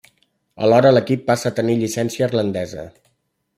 [0.67, 2.87] Alhora l'equip passa a tenir llicència irlandesa.